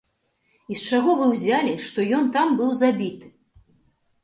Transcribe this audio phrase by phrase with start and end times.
[0.75, 3.33] І з чаго вы ўзялі, што ён там быў забіты?